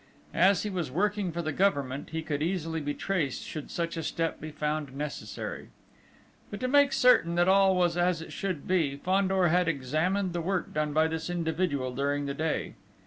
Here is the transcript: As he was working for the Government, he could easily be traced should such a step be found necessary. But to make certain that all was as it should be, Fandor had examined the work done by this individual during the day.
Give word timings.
As 0.33 0.63
he 0.63 0.69
was 0.71 0.89
working 0.89 1.31
for 1.31 1.43
the 1.43 1.51
Government, 1.51 2.09
he 2.09 2.23
could 2.23 2.41
easily 2.41 2.81
be 2.81 2.95
traced 2.95 3.43
should 3.43 3.69
such 3.69 3.95
a 3.95 4.01
step 4.01 4.41
be 4.41 4.49
found 4.49 4.95
necessary. 4.97 5.67
But 6.49 6.59
to 6.61 6.67
make 6.67 6.91
certain 6.91 7.35
that 7.35 7.47
all 7.47 7.75
was 7.75 7.95
as 7.95 8.19
it 8.19 8.33
should 8.33 8.67
be, 8.67 8.95
Fandor 8.97 9.49
had 9.49 9.67
examined 9.67 10.33
the 10.33 10.41
work 10.41 10.73
done 10.73 10.91
by 10.91 11.07
this 11.07 11.29
individual 11.29 11.93
during 11.93 12.25
the 12.25 12.33
day. 12.33 12.73